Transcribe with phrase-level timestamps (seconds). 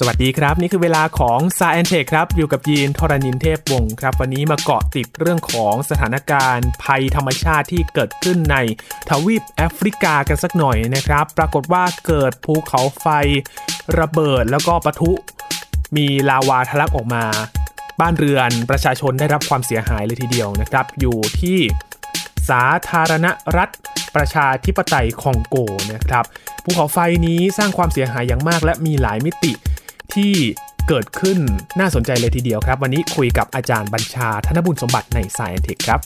[0.00, 8.56] สวัสดีครับ นี่คือเวลาของ s า e n t e c h ครับ อยู่กับยีนทรณินเทพวงศ์ครับ วันนี้มาเกาะติดเรื่องของสถานการณ์ ภัยธรรมชาติที่เกิดขึ้นใน
[9.08, 13.06] ทวีปแอฟริกากันสักหน่อยนะครับ ปรากฏว่าเกิดภูเขาไฟ
[14.00, 15.12] ระเบิดแล้วก็ปะทุ
[15.96, 17.24] มีลาวาทะลักออกมา
[18.00, 21.58] บ้านเรือนประชาชนได้รับความเสียหายเลยทีเดียวนะครับ อยู่ที่
[22.48, 23.26] สาธารณ
[23.56, 23.70] รัฐ
[24.16, 25.56] ประชาธิปไตยคองโก
[25.92, 26.24] นะครับ
[26.64, 29.52] ภูเขาไฟนี้สร้างความเสียหายอย่างมากและมีหลายมิติ
[30.14, 30.34] ที่
[30.88, 31.38] เกิดขึ้น
[31.80, 36.00] น่าสนใจเลยทีเดียวครับ วันนี้คุยกับอาจารย์บัญชาธนบุญสมบัติในสายเทคครับ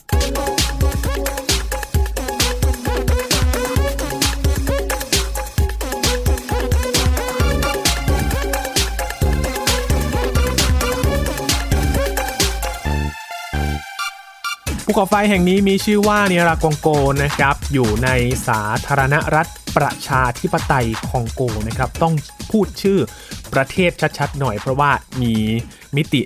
[14.93, 16.89] ภูเขาไฟแห่งนี้มีชื่อว่าเนรากองโก
[17.23, 18.09] นะครับ อยู่ใน
[18.49, 22.15] สาธารณรัฐประชาธิปไตยคองโกนะครับ ต้อง
[22.51, 22.99] พูดชื่อ
[23.55, 24.91] ประเทศชัดๆหน่อย เพราะว่า
[25.23, 25.35] มี
[25.97, 26.23] มิติ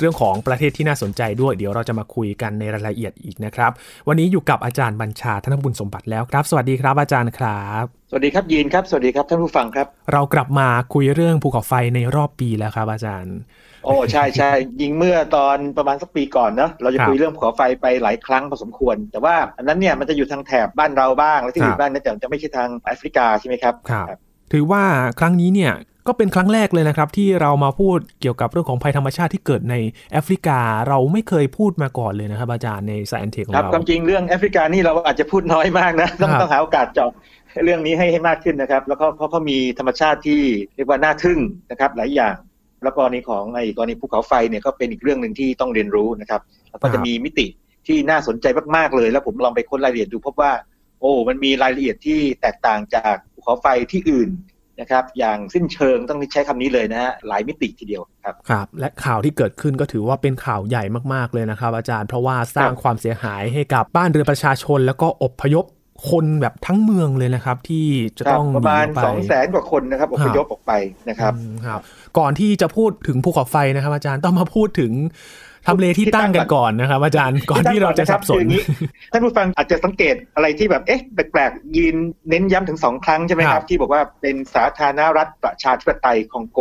[0.00, 3.70] เรื่องของประเทศที่น่าสนใจด้วย เดี๋ยวเราจะมาคุยกันในรายละเอียดอีกนะครับ
[4.08, 13.36] วันนี้อยู่กับอาจารย์บัญชาธนบุญสมบัติแล้วครับ สวัสดีครับอาจารย์ครับ สวัสดีครับยีนครับ สวัสดีครับท่านผู้ฟังครับ เรากลับมาคุยเรื่องภูเขาไฟในรอบปีแล้วครับอาจารย์
[13.84, 24.82] โอ้ใช่ใช่ยิงเมื่อตอนประมาณสักปีก่อนเนาะเราจะคุยเรื่องภูเขาไฟไปหลายครั้งพอสมควร แต่ว่าอันนั้นเนี่ยมันจะอยู่ทางแถบบ้านเราบ้างและที่อื่นบ้างนะแต่จะไม่ใช่ทางแอฟริกาใช่ไหมครับครับ ถือว่า
[25.20, 25.72] ครั้งนี้เนี่ย
[26.06, 29.74] ก็เป็นครั้งแรกเลยนะครับ ที่เรามาพูดเกี่ยวกับเรื่องของภัยธรรมชาติที่เกิดใน
[30.12, 37.10] แอฟริกาเราไม่เคยพูดมาก่อนเลยนะครับอาจารย์ในสายอันเทคของเราครับความจริงเรื่องแอฟริกานี่เราอาจจะพูดน้อยมากนะต้องต้องหาโอกาสเจาะ
[37.64, 40.40] เรื่องนี้ให้ให้มากขึ้นนะครับ แล้วก็เพราะเขามีธรรมชาติที่
[40.76, 41.38] เรียกว่าน่าทึ่ง
[41.70, 42.34] นะครับ หลายอย่าง
[42.82, 47.46] แล้วกรณีของไอ้กรณีภูเขาไฟเนี่ยก็เป็นอีกเรื่องหนึ่งที่ต้องเรียนรู้นะครับแล้วก็จะมีมิติ
[47.86, 50.52] ที่น่าสนใจมากๆเลย แล้วผมลองไปค้นรายละเอียดดูพบว่า
[51.00, 54.30] โอ้มันมีรายละเอียดที่แตกต่างจาก ขาไฟที่อื่น
[54.80, 65.64] นะครับอย่างสิ้นเชิงต้องใช้คำนี้เลยนะฮะหลายมิติทีเดียวครับครับและข่าวที่เกิดขึ้นก็ถือว่าเป็นข่าวใหญ่มากๆเลยนะครับ อาจารย์เพราะว่าสร้างความเสียหายให้กับบ้านเรือนประชาชน แล้วก็อบพยพ
[66.10, 67.86] คนแบบทั้งเมืองเลยนะครับ ที่
[68.18, 70.72] จะต้องประมาณสองแสนกว่าคนนะครับอพยพออกไป
[71.08, 71.32] นะครับ
[71.66, 71.80] ครับ
[72.18, 74.92] ก่อนที่จะพูดถึงภูเขาไฟนะครับ อาจารย์ต้องมาพูดถึง
[75.66, 78.46] ทำเลที่ตั้งกันก่อนนะครับ อาจารย์ก่อนที่เราจะสับสน
[79.12, 81.96] ท่านผู้ฟังอาจจะสังเกตอะไรที่แบบเอ๊ะแปลกๆยืน
[82.28, 86.60] เน้นย้ำถึงสองครั้งใช่ไหมครับ ที่บอกว่าเป็นสาธารณรัฐประชาธิปไตยคองโก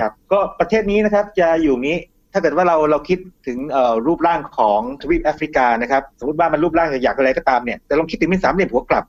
[0.00, 1.96] ครับก็ประเทศนี้นะครับจะอยู่นี้
[2.32, 3.58] ถ้าเกิดว่าเราเราคิดถึง
[4.06, 9.04] รูปร่างของทวีปแอฟริกานะครับสมมติว่ามันรูปร่างอยากอะไรก็ตามเนี่ยแต่ลองคิดถึงเป็นสามเหลี่ยมหัวกลับ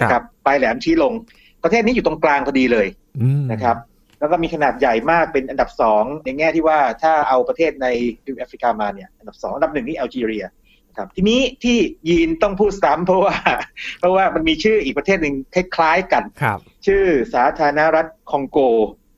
[0.00, 1.12] นะครับปลายแหลมชี้ลง
[1.62, 2.86] ประเทศนี้อยู่ตรงกลางพอดีเลย
[3.52, 3.76] นะครับ
[4.18, 7.86] แล้วก็มีขนาดใหญ่มากเป็นอันดับสองในแง่ที่ว่าถ้าเอาประเทศใน
[8.38, 10.44] แอฟริกามาเนี่ยอันดับสองอันดับหนึ่งนี่แอลจีเรีย
[10.98, 13.36] ครับทีนี้ที่ยีนต้องพูดซ้ำเพราะว่า
[14.00, 16.24] เพราะว่ามันมีชื่ออีกประเทศหนึ่งคล้ายๆกัน
[16.86, 17.02] ชื่อ
[17.34, 18.58] สาธารณรัฐคองโก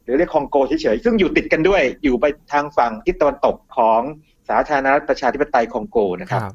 [0.04, 4.00] หรือเรียกคองโกเฉยๆซึ่งอยู่ติดกันด้วย อยู่ไปทางฝั่งทิศตะวันตกของ
[4.48, 6.52] สาธารณรัฐประชาธิปไตยคองโกนะครับ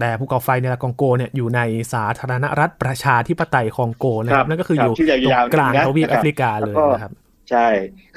[0.00, 1.60] แต่ภูเขาไฟในคองโกเนี่ยอยู่ใน
[1.92, 7.12] สาธารณรัฐประชาธิปไตยคองโกนะครับนั่นก็คืออยู่ตรงกลางทวีปแอฟริกาเลยนะครับ
[7.50, 7.66] ใช่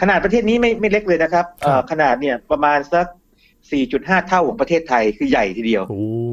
[0.01, 1.45] ขนาดประเทศนี้ไม่ไม่เล็กเลยนะครับ
[1.91, 3.05] ขนาดเนี่ยประมาณสัก
[3.67, 5.83] 4.5 เท่าของประเทศไทยคือใหญ่ทีเดียว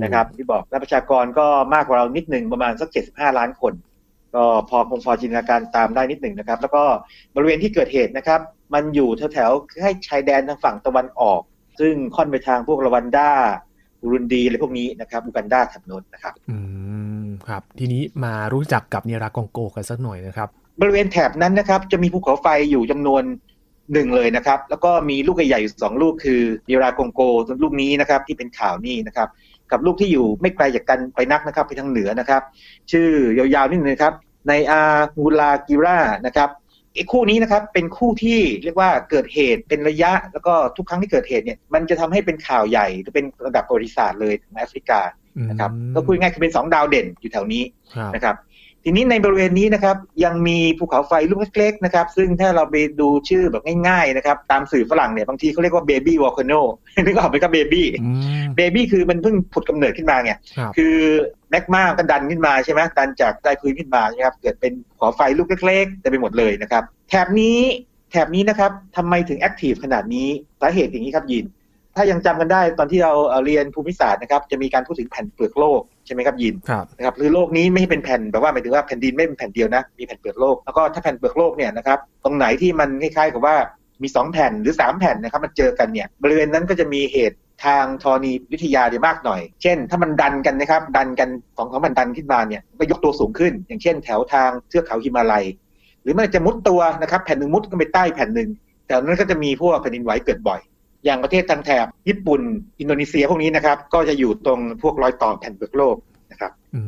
[0.03, 3.73] นะครับที่บอกและประชากรก็มากกว่าเรานิดหนึ่งประมาณสัก 75 ล้านคน
[4.35, 6.85] ก็พอคงพอจินตนาการตามได้นิดหนึ่งนะครับ แล้วก็
[7.35, 8.41] บริเวณที่เกิดเหตุนะครับ
[8.75, 11.41] มันอยู่แถวๆให้ชายแดนทางฝั่งตะวันออก
[11.81, 13.31] ซึ่งค่อนไปทางพวกรวันดา
[14.01, 16.57] บุรุนดีอะไรพวกนี้นะครับอูกันดาแถบโน้นนะครับ อื
[17.25, 20.49] ม ครับ ทีนี้มารู้จักกับเนรากองโกกันสักหน่อยนะครับ
[20.81, 23.23] บริเวณแถบนั้นนะครับ จะมีภูเขาไฟอยู่จำนวน
[23.93, 27.21] หนึ่งเลยนะครับ แล้วก็มีลูกใหญ่ๆอยู่สองลูกคือเดีรากงโก
[27.63, 29.29] ลูกนี้นะครับที่เป็นข่าวนี่นะครับ
[29.71, 32.43] กับลูกที่อยู่ไม่ไกลจากกันไปนักนะครับไปทางเหนือนะครับ
[32.91, 33.09] ชื่อ
[33.39, 34.15] ยาวๆนิดนึงครับ
[34.49, 34.83] ในอา
[35.15, 36.51] ฮูลากิรานะครับ
[36.95, 45.01] ไอ้คู่นี้นะครับเป็นคู่ที่เรียกว่าเกิดเหตุเป็นระยะ แล้วก็ทุกครั้งที่เกิดเหตุเนี่ยมันจะทำให้เป็นข่าวใหญ่จะเป็นระดับประวัติศาสตร์เลยของแอฟริกา
[45.51, 47.63] นะครับก็พูดง่ายคือเป็นสองดาวเด่นอยู่แถวนี้
[48.15, 48.37] นะครับ
[48.87, 56.53] ทีนี้ในบริเวณนี้นะครับยังมีภูเขาไฟลูกเล็กๆนะครับซึ่งถ้าเราไปดูชื่อแบบง่ายๆนะครับตามสื่อฝรั่งเนี่ยบางทีเขาเรียกว่าเบบี้วอลคโน
[57.05, 57.87] นึกออกไหมครับเบบี้
[58.57, 60.39] เบบี้คือมันเพิ่งผุดกำเนิดขึ้นมาเนี่ย
[60.77, 60.95] คือ
[61.51, 67.59] แมกมาก็ดันขึ้นมาใช่ไหมดันจากใต้พื้นขึ้นมาใช่ไหมครับเกิดเป็นภูเขาไฟลูกเล็กๆแต่ไปหมดเลยนะครับแถบนี้
[68.11, 70.29] แถบนี้นะครับทำไมถึงแอคทีฟขนาดนี้
[70.61, 71.45] สาเหตุอย่างนี้ครับยิน
[71.97, 73.13] ถ้ายังจำกันได้ตอนที่เรา
[73.45, 76.55] เรียนภูมิศาสตร์นะครับจะมีการพูดถึงแผ่นเปลือกโลก ใช่ไหมครับยิน
[76.97, 83.57] นะครับคือโลกนี้ไม่ใช่เป็นแผ่นแบบว่าหมายถึงว่าแผ่นดินไม่เป็นแผ่นเดียวนะมีแผ่นเปลือกโลกแล้วก็ถ้าแผ่นเปลือกโลกเนี่ยนะครับตรงไหนที่มันคล้ายๆกับว่า
[84.03, 95.45] มี 2 แผ่นหรือ 3 แผ่นนะครับมันเจอกันเนี่ยบริเวณนั้นก็จะมีเหตุทางธรณีวิทยาเดียมากหน่อย เช่น ถ้ามันดันกันนะครับดันกันสองของมันดันขึ้นมาเนี่ยก็ยกตัวสูงขึ้น อย่างเช่น แถวทางเทือกเขาหิมาลัย
[96.03, 98.49] หรือมันจะมุดตัวนะครับแผ่นหนึ่งมุดก็ไปใต้แผ่นหนึ่ง
[98.87, 100.61] แต่นั้นก็จะมีพวกแผ่นดินไหวเกิดบ่อย
[101.05, 102.41] อย่างประเทศทางแถบญี่ปุ่น
[102.81, 105.97] อินโดนีเซียพวกนี้นะครับ ก็จะอยู่ตรงพวกรอยต่อแผ่นเปลือกโลก
[106.33, 106.81] นะครับอื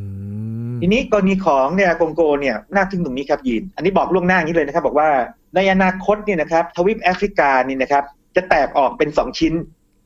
[0.72, 5.08] มทีนี้กรณีของเนี่ยกงโกเนี่ยน่าทึ่งตรงนี้ครับยินอันนี้บอกล่วงหน้าอย่างนี้เลยนะครับ บอกว่า
[5.54, 8.04] ในอนาคตเนี่ยนะครับทวีปแอฟริกานี่นะครับ
[8.36, 9.54] จะแตกออกเป็นสองชิ้น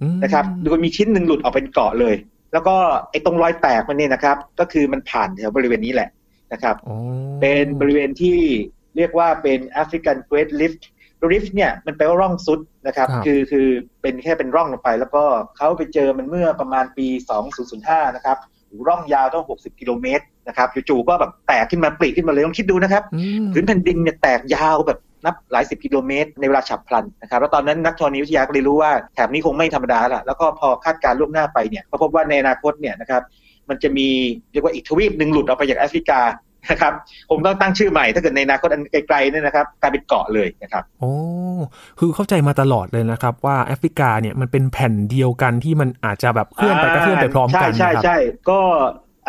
[0.03, 2.15] อืมนะครับโดยมีชิ้นหนึ่งหลุดออกเป็นเกาะเลย
[2.53, 2.77] แล้วก็
[3.11, 6.09] ไอ้ตรงรอยแตกมันเนี่ยนะครับ ก็คือมันผ่านแถวบริเวณนี้แหละ
[6.53, 6.97] นะครับอ๋อ
[7.41, 8.39] เป็นบริเวณที่
[8.97, 10.83] เรียกว่าเป็น African Great Rift
[11.33, 13.67] Rift เนี่ยมันแปลว่าร่องซุดนะครับ คือคือ
[14.03, 15.23] เป็นแค่เป็นร่องลงไป แล้วก็
[15.57, 17.07] เขาไปเจอมันเมื่อประมาณปี
[17.61, 18.37] 2005 นะครับ
[18.89, 33.23] ร่องยาวต้อง 60 กิโลเมตรนะครับจู่ๆก็แบบแตกขึ้นมาปลีขึ้นมาเลยลองคิดดูนะครับอืมพื้นแผ่นดินเนี่ยแตกยาวแบบนับหลายสิบกิโลเมตรในเวลาฉับพลันนะครับแล้วตอนนั้นนักธรณีวิทยาก็เลยรู้ว่าแถบนี้คงไม่ธรรมดาละแล้วก็พอคาดการณ์ล่วงหน้าไปเนี่ยก็พบว่าในอนาคตเนี่ยนะครับ
[33.69, 34.09] มันจะมี
[34.53, 36.21] เรียกว่าอีกทวีปหนึ่งหลุดออกไปจากแอฟริกา
[36.71, 36.93] นะครับ
[37.31, 41.13] ผมต้องตั้งชื่อใหม่ถ้าเกิดในอนาคตอันไกลๆเนี่ยนะครับกลายเป็นเกาะเลยนะครับโอ้
[41.99, 48.17] คือเข้าใจมาตลอดเลยนะครับ ว่าแอฟริกาเนี่ยมันเป็นแผ่นเดียวกันที่มันอาจจะแบบเคลื่อนไปก็เคลื่อนไปพร้อมกันใช่นะครับใช่ใช่
[48.51, 48.61] ก็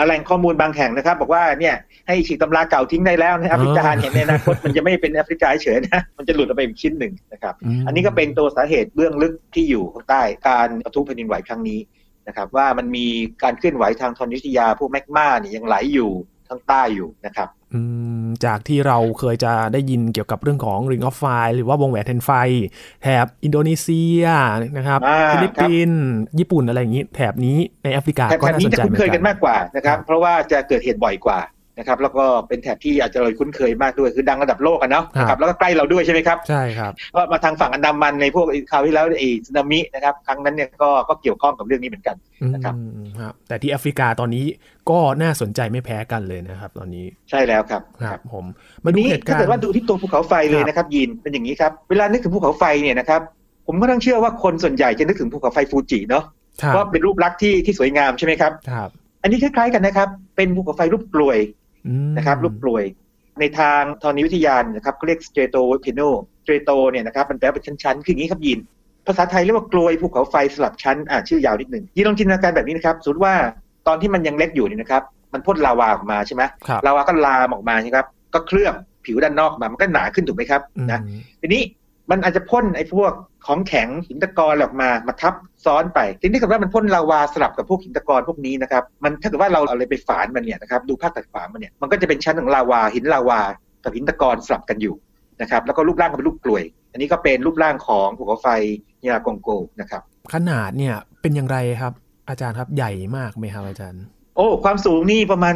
[0.06, 1.76] แหล่งข้อมูลบางแห่งนะครับ บอกว่าเนี่ย
[2.08, 11.80] ให้ฉีกตำราเก่าทิ้งได้แล้วในแอฟริกาเนี่ยในอนาคตมันจะไม่เป็นแอฟริกาเฉยๆนะมันจะหลุดออกไปอีกชิ้นหนึ่งนะครับมอันนี้ก็เป็นตัวสาเหตุเบื้องลึกที่อยู่ข้างใต้การปะทุแผ่นดินไหวครั้งนี้
[12.28, 13.06] นะครับว่ามันมี
[13.44, 16.12] การเคลื่อนไหวทางธรณีวิทยาพวกแมกมาเนี่ยยังไหลอยู่
[16.52, 17.82] ข้างใต้อยู่นะครับอื
[18.24, 22.32] มจากที่เราเคยจะได้ยินเกี่ยวกับเรื่องของ Ring of Fire หรือว่าวงแหวนแห่งไฟ
[23.02, 24.24] แถบอินโดนีเซีย
[24.78, 26.04] นะครับอ่าฟิลิปปินส์
[26.40, 31.40] ญี่ปุ่นอะไรอย่างนี้ แถบนี้ในแอฟริกาแถบก็แถบน่านี้สนจะใจคุ้เหมืนอนเคยกักันนมากกว่านะครับ เพราะว่าจะเกิดเหตุบ่อยกว่า
[31.78, 42.16] นะครับแล้วก็เป็นแถบที่อาจจะเราคุ้นเคยมากด้วยคือดังระดับโลกอะเนาะนะครับแล้วก็ใกล้เราด้วยใช่ไหมครับใช่ครับก็มาทางฝั่งอันดามันในพวกคราวที่แล้วไอ้สึนามินะครับครั้งนั้นเนี่ยก็ก็เกี่ยวข้องกับเรื่องนี้เหมือนกัน
[42.54, 44.46] นะครับอืมครับแต่ที่แอฟริกาตอนนี้
[44.90, 48.46] ก็น่าสนใจไม่แพ้กันเลยนะครับ ตอนนี้ใช่แล้วครับครับผม
[48.86, 53.22] มาดูนี้เหตุกาถ้ารเกิดว่าณ์ดูที่ตัวภูเขาไฟเลยนะครับยินเป็นอย่างนี้ครับเวลานึกถึงภูเขาไฟเนี่ยนะครับ
[53.68, 56.24] ผมก็ต้องเชื่อว่าคนส่วนใหญ่จะนึกถึงภูเขาไฟฟูจิเนาะ
[56.62, 58.90] ครับเพราะเป็นรูปลักษณ์ที่ที่สวยงามใช่ไหมครับครับ
[59.22, 61.61] อันนี้คล้ายๆกันนะครับเป็นภูเขาไฟรูปกรวยอืม
[62.18, 62.84] นะครับรูปกรวย
[63.40, 66.02] ในทางธรณีวิทยานะครับเขาเรียก stratovolcano
[66.44, 68.60] strato เนี่ยนะครับมันแปลว่าเป็นชั้นๆ คืออย่างนี้ครับยิน
[69.08, 73.36] ภาษาไทยเรียกว่ากรวยภูเขาไฟสลับชั้นอ่าชื่อยาวนิดหนึ่งยินลองจินตนาการแบบนี้นะครับสมมติว่า
[73.88, 78.76] ตอนที่มันยังเล็กอยู่เนี่ยนะครับ มันพ่นลาวาออกมาใช่ไหมครับลาวาก็ลามออกมาใช่ไหมครับ ก็เคลือบ
[79.06, 80.62] ผิวด้านนอกมา มันก็หนาขึ้นถูกไหมครับ
[80.92, 81.62] นะอืมทีนี้
[82.12, 83.12] มันอาจจะพ่นไอ้พวก
[83.46, 85.34] ของแข็งหินตะกอนออกมามาทับ
[85.66, 93.42] ซ้อนไปทีนี้ถ้าเกิดว่ามันพ่นลาวาสลับกับพวกหินตะกอนพวกนี้นะครับมันถ้าเกิดว่าเราเอาอะไรไปฝานมันเนี่ยนะครับดูภาพตัดฝานมันเนี่ยมันก็จะเป็นชั้นของลาวาหินลาวา
[93.84, 94.96] กับหินตะกอนสลับกันอยู่
[95.42, 98.48] นะครับแล้วก็รูปร่างก็เป็นรูปกลวย อันนี้ก็เป็นรูปร่างของภูเขาไฟ
[99.08, 99.50] ยากงโก
[99.82, 100.02] นะครับ
[100.34, 101.94] ขนาดเนี่ยเป็นอย่างไรครับ
[102.30, 104.04] อาจารย์ครับใหญ่มากไหมครับอาจารย์
[104.36, 105.56] โอ้ความสูงนี่ประมาณ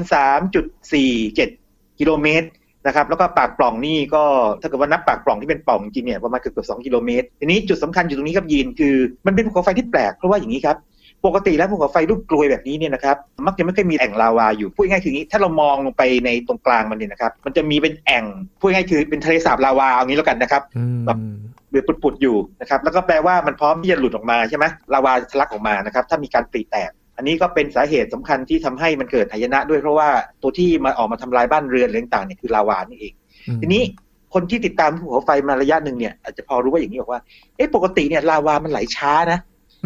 [0.80, 2.48] 3.47 กิโลเมตร
[2.88, 4.24] นะครับแล้วก็ปากปล่องนี่ก็
[4.62, 8.96] ถ้าเกิดว่านับปากปล่องที่เป็นปล่องจริงเนี่ยประมาณเกือบๆ2กิโลเมตรทีนี้จุดสำคัญอยู่ตรงนี้ครับยีนคือ
[9.26, 10.78] มันเป็นภูเขาไฟที่แปลกเพราะว่าอย่างนี้ครับ
[11.26, 18.24] ปกติแล้วภูเขาไฟรูปกลวยแบบนี้เนี่ยนะครับมักจะไม่ค่อยมีแอ่งลาวาอยู่พูดง่ายๆคืออย่างนี้ ถ้าเรามองลงไปในตรงกลางมันเนี่ยนะครับ มันจะมีเป็นแอ่ง
[18.60, 21.18] พูดง่ายๆคือเป็นทะเลสาบลาวาเอางี้แล้วกันนะครับอืมแบบ
[21.70, 30.10] เบือปุดๆอยู่นะครับแล้วก็แปลว่ามันพร้อมที่จะหลุดออกมาใช่ไหมลาวาทะลักออกมานะครับถ้ามีการปริแตก อันนี้ก็เป็นสาเหตุสำคัญที่ทำให้มันเกิดหายนะด้วยเพราะว่า
[30.42, 33.14] ตัวที่มาออกมาทำลายบ้านเรือนอะไรต่างๆเนี่ยคือลาวานี่เอง
[33.48, 33.84] อืมทีนี้
[34.34, 37.22] คนที่ติดตามภูเขาไฟมาระยะหนึ่งเนี่ยอาจจะพอรู้ว่าอย่างนี้บอกว่า
[37.56, 39.40] เอ๊ะปกติเนี่ยลาวามันไหลช้านะ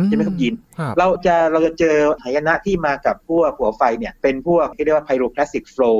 [0.05, 5.99] ใช่ไหมครับยินครับเราจะเราจะเจอหายนะที่มากับพวกภูเขาไฟเนี่ยเป็นพวกที่เรียกว่า pyroclastic flow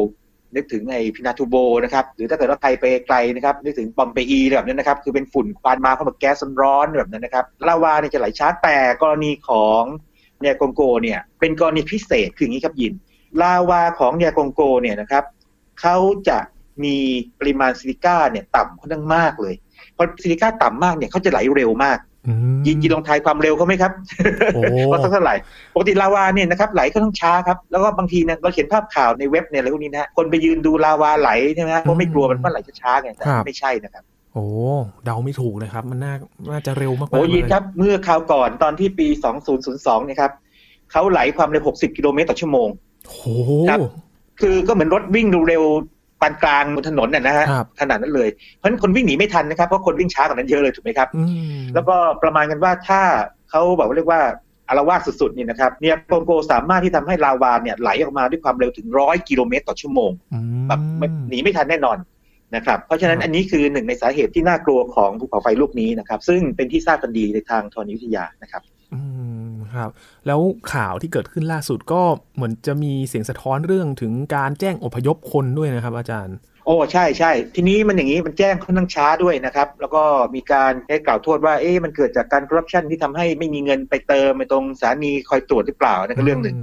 [0.56, 9.82] นึกถึงไอ้พินาทูโบนะครับ หรือถ้าเกิดว่าใครไปไกลนะครับ นึกถึงปอมเปอีแบบนั้นนะครับ คือเป็นฝุ่นควันมาพร้อมกับแก๊สร้อนๆแบบนั้นนะครับลาวาเนี่ยจะไหลช้าแต่กรณีของ
[10.42, 12.94] เนียกงโกเนี่ยเป็นกรณีพิเศษคืออย่างนี้ครับยิน
[13.42, 15.24] ลาวาของเนียกงโกเนี่ยนะครับ
[15.82, 15.98] เขา
[16.30, 16.38] จะ
[16.84, 16.96] มี
[17.40, 19.56] ปริมาณซิลิก้าเนี่ยต่ำค่อนข้างมากเลย
[19.98, 23.92] พอซิลิก้าต่ำมากเนี่ยเขาจะไหลเร็วมากอืมยินยินลองทายความเร็วเขาไหมครับ
[24.56, 25.36] โอ้ว่าสักเท่าไหร่
[25.74, 34.48] ปกติลาวาเนี่ยนะครับไหลค่อนข้างช้าครับแล้วก็บางทีเนี่ยเราเขียนภาพข่าวในเว็บเนี่ยอะไรพวกนี้นะฮะคนไปยืนดูลาวาไหลใช่ไหมฮะเพราะไม่กลัวมันว่าไหลช้าๆไงแต่ไม่ใช่นะครับโอ้
[35.06, 36.14] เดาไม่ถูกเลยครับ มันน่า
[36.52, 39.08] น่าจะเร็วมากๆโอ้ยินเลยครับ เมื่อคราวก่อนตอนที่ปี
[39.58, 40.32] 2002เนี่ยครับ
[40.92, 42.68] เขาไหลความเร็ว 60 กิโลเมตรต่อชั่วโมง
[43.08, 43.34] โอ้
[43.70, 43.80] ครับ
[44.42, 45.64] คือก็เหมือนรถวิ่งเร็ว
[46.22, 51.24] ปานกลางบนถนนน่ะนะฮะครับขนาดนั้นเลย เพราะฉะนั้นคนวิ่งหนีไม่ทันนะครับ เพราะคนวิ่งช้ากว่านั้นเยอะเลยถูกไหมครับอื
[51.56, 53.02] มแล้วก็ประมาณกันว่าถ้า
[53.50, 54.22] เขาแบบว่าเรียกว่า
[54.70, 61.98] อารวาสสุดๆนี่นะครับเนี่ยโกงโกสามารถที่ทำให้ลาวาเนี่ยไหลออกมาด้วยความเร็วถึงร้อยกิโลเมตรต่อชั่วโมงอืมแบบไม่หนีไม่ทันแน่นอน
[62.56, 68.62] นะครับเพราะฉะนั้นครับอันนี้คือหนึ่งในสาเหตุที่น่ากลัวของภูเขาไฟลูกนี้นะครับ ซึ่งเป็นที่ทราบกันดีในทางธรณีวิทยานะครับ
[68.94, 69.02] อื
[69.50, 69.90] มครับ
[70.28, 70.40] แล้ว
[70.74, 72.02] ข่าวที่เกิดขึ้นล่าสุดก็
[72.36, 80.04] เหมือนจะมีเสียงสะท้อนเรื่องถึงการแจ้งอพยพคนด้วยนะครับ อาจารย์โโอ้ใช่ใช่ทีนี้มันอย่างนี้มันแจ้งค่อนข้างช้าด้วยนะครับ แล้วก็
[80.36, 86.56] มีการให้กล่าวโทษว่าเอ๊ะมันเกิดจากการคอร์รัปชันที่ทำให้ไม่มีเงินไปเติมไปตรงสถานีคอยตรวจหรือเปล่านั่นก็เรื่องหนึ่ง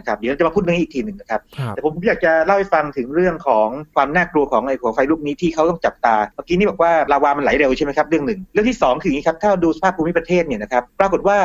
[0.00, 1.40] นะครับเดี๋ยวจะมาพูดเรื่องนี้อีกทีหนึ่งนะครับ
[1.70, 11.38] แต่ผมอยากจะเล่าให้ฟังถึงเรื่องของความน่ากลัวของไอ้หัวไฟลูกนี้ที่เขาต้องจับตา เมื่อกี้นี่บอกว่าลาวามันไหลเร็วใช่ไหมครับเรื่องหนึ่งเรื่องที่ 2 คืออย่างนี้ครับถ้าดูสภาพภูมิประเทศเนี่ยนะครับปรากฏว่า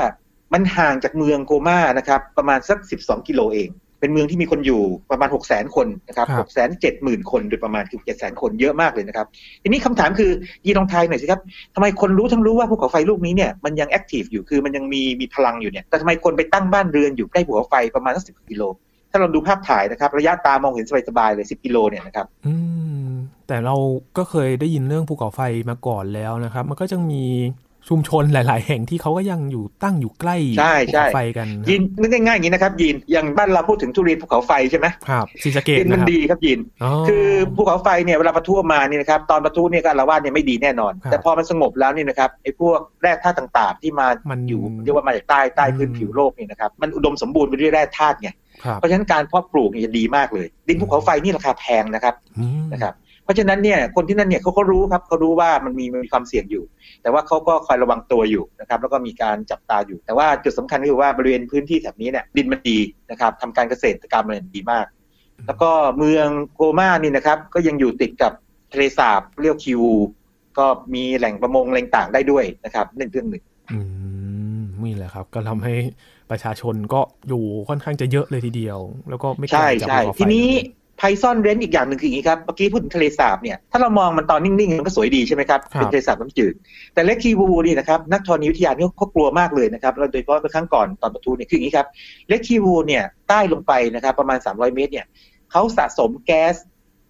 [0.53, 3.69] มันห่างจากเมืองโกมานะครับประมาณสัก 12 กิโลเอง
[3.99, 9.27] เป็นเมืองที่มีคนอยู่ประมาณ 6 0 0 0 0คนนะครับ6 7 0 0 0 0คนโดยประมาณคือ7 0 0 0 0คนเยอะมากเลยนะครับ
[9.63, 10.31] ทีนี้คำถามคือ
[10.65, 11.41] ยีนองไทยหน่อยสิครับ
[11.75, 18.63] ทำไมคนรู้ทั้งรู้ว่าภูเขาไฟลูกนี้เนี่ยมันยังแอคทีฟอยู่คือมันยังมีมีพลังอยู่เนี่ยแต่ทำไมคนไปตั้งบ้านเรือนอยู่ใกล้ภูเขาไฟประมาณสักสิบกิโล
[19.11, 22.53] ถ้าเราดูภาพถ่ายนะครับ ระยะตามองเห็นสบายๆเลยสิบกิโลเนี่ยนะครับอื
[23.07, 23.11] ม
[23.47, 23.75] แต่เรา
[24.17, 27.23] ก็เคยได้ยินเรื่องภูเขาไฟมาก่อนแล้วนะครับ มันก็จะมี
[27.89, 30.37] ชุมชนหลาย ๆ แห่งที่เขาก็ยังอยู่ตั้งอยู่ใกล้
[30.87, 36.59] ภูเขาไฟกันยินนึกง่ายๆอย่างนี้นะครับ ยินอย่างบ้านเราพูดถึงทุเรียนภูเขาไฟใช่ไหมครับศรีสะเกดมันดีครับยิน
[37.07, 48.29] คือภูเขาไฟเนี่ยเวลาปะทุมาเนี่ยนะครับตอนปะทุเนี่ยการละว่าเนี่ยไม่ดีแน่นอน แต่พอมันสงบแล้วนี่นะครับไอ้พวกแร่ธาตุต่าง ๆ ที่มามันอยู่เรียกว่ามาจากใต้ใต้พื้นผิวโลกนี่นะครับมันอุดมสมบูรณ์ไปด้วยแร่ธาตุไง
[48.75, 52.15] เพราะฉะนั้นการเพาะปลูกเนี่ยจะดีมากเลย ดินภูเขาไฟนี่ราคาแพงนะครับ
[52.73, 52.93] นะครับ
[53.25, 56.63] เพราะฉะนั้นเนี่ยคนที่นั่นเนี่ยเขาก็รู้ครับเขารู้ว่ามันมีมันมีความเสี่ยงอยู่
[57.01, 62.77] แต่ว่าเขาก็คอยระวังตัวอยู่นะครับแล้วก็มีการจับตาอยู่ แต่ว่าจุดสำคัญก็คือว่าบริเวณพื้นที่แถบนี้เนี่ยดินมันดี
[63.11, 64.85] นะครับทำการเกษตรกรรมมันดีมาก
[65.47, 68.33] แล้วก็เมืองโกมานี่นะครับก็ยังอยู่ติดกับ
[68.73, 69.81] ทะเลสาบเรียกคิว
[70.57, 73.79] ก็มีแหล่งประมงแหล่งต่างได้ด้วยนะครับนั่นเรื่องหนึ่งอื
[74.61, 75.73] มนี่แหละครับ ก็ทำให้
[76.31, 78.79] ประชาชนก็อยู่ค่อนข้างจะเยอะเลยทีเดียว
[79.09, 80.49] แล้วก็ไม่ไกลจากภูเขาไฟทีนี้
[80.97, 86.53] ไพซอนเรนอีกอย่างหนึ่งคืออย่างนี้ครับ เมื่อกี้พูดถึงทะเลสาบเนี่ยถ้าเรามองมันตอนนิ่งๆ มันก็สวยดีใช่ไหมครับ เป็นทะเลสาบน้ำจืด
[86.93, 91.87] แต่เล็กคีวูนี่นะครับนักธรณีวิทยานี่เขากลัวมากเลยนะครับโดยเฉพาะเมื่อครั้งก่อนตอนประตูเนี่ยคืออย่างนี้ครับ
[92.29, 95.05] เล็กคีวูเนี่ยใต้ลงไปนะครับประมาณ 300 เมตรเนี่ย
[95.51, 96.55] เขาสะสมแก๊ส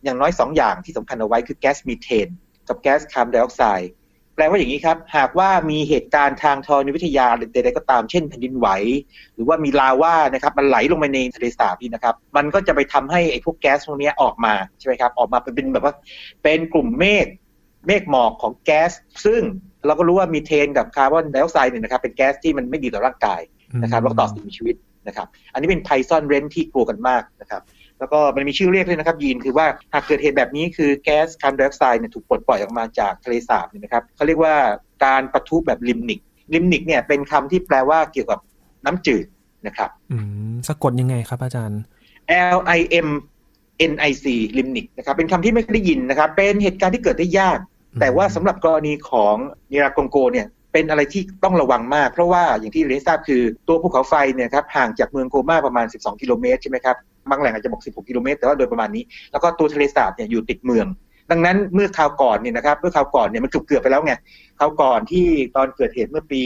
[0.04, 2.28] อย่างน้อย 2 อย่างที่สำคัญเอาไว้คือแก๊สมีเทน
[2.68, 3.92] กับแก๊สคาร์บอนไดออกไซด์
[4.36, 8.68] แปลว่าอย่างนี้ครับ หากว่ามีเหตุการณ์ทางธรณีวิทยาหรือใดๆก็ตามเช่นแผ่นดินไหว
[9.34, 15.94] หรือว่ามีลาว่านะครับมันไหลลงไปในทะเลสาบนี่นะครับ มันก็จะไปทำให้ไอ้พวกแก๊สพวกนี้ออกมาใช่ไหมครับออกมาเป็นแบบว่า
[16.44, 17.26] เป็นกลุ่มเมฆ
[17.88, 18.92] เมฆหมอกของแก๊ส
[19.26, 19.42] ซึ่ง
[19.86, 23.42] เราก็รู้ว่ามีเทนกับคาร์บอนไดออกไซด์เนี่ยนะครับเป็นแก๊สที่มันไม่ดีต่อร่างกาย
[23.84, 24.76] นะครับแล้วก็ต่อสิ่งมีชีวิต
[25.08, 27.62] นะครับ อันนี้เป็นไพซอนเรนที่กลัวกันมากนะครับ
[28.00, 34.56] แล้วก็มันมีชื่อเรียกเลยนะครับยีนคือว่าหากเกิดเหตุแบบนี้คือแก๊สคาร์บอนไดออกไซด์เนี่ยถูกปลดปล่อยออกมาจากทะเลสาบเนี่ยนะครับเขาเรียกว่า
[35.06, 36.20] การปะทุแบบ limnic
[36.54, 38.40] limnic เนี่ยเป็นคำที่แปลว่าเกี่ยวกับ
[38.86, 39.26] น้ำจืด
[39.68, 40.18] นะครับอื
[40.52, 41.82] มสะกดยังไงครับอาจารย์
[42.58, 43.10] L I M
[43.92, 44.26] N I C
[44.58, 47.60] limnic นะครับเป็นคำที่ไม่เคยได้ยินนะครับ เป็นเหตุการณ์ที่เกิดได้ยาก
[48.02, 49.36] แต่ว่าสำหรับกรณีของ
[49.72, 56.98] นิรากงโกเนี่ยเป็นอะไรที่ต้องระวังมาก เพราะว่าอย่างที่เรียนทราบคือตัวภูเขาไฟเนี่ยครับห่างจากเมืองโกมาประมาณ 12 กิโลเมตรใช่ไหมครับ
[57.30, 60.88] บางแหล่งอาจจะบอก 16 กิโลเมตรแต่ว่าโดยประมาณนี้ แล้วก็ตัวทะเลสาบเนี่ยอยู่ติดเมือง
[61.32, 64.14] ดังนั้นเมื่อคราวก่อนเนี่ยนะครับเมื่อคราวก่อนเนี่ยมันเกือบเกือบไปแล้วไง
[64.60, 66.42] คราวก่อนที่ตอนเกิดเหตุเมื่อปี